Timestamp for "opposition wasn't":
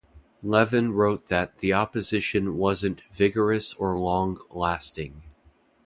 1.73-3.01